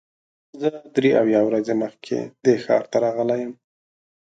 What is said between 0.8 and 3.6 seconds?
درې اویا ورځې مخکې دې ښار ته راغلی یم.